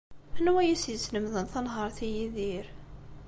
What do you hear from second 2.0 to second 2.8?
i Yidir?